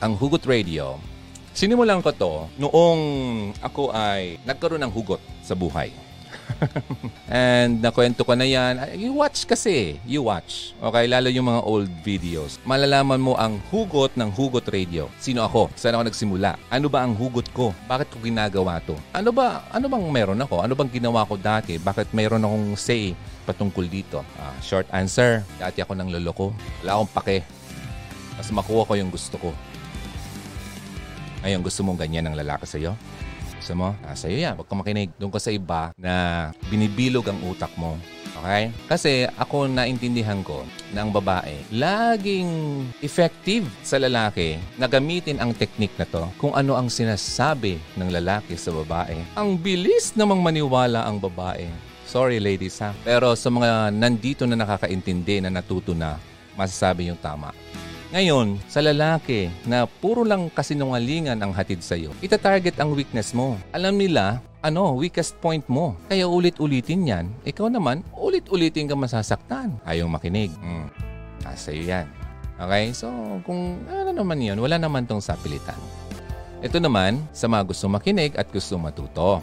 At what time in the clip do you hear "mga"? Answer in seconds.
11.52-11.62, 53.52-53.92, 77.46-77.62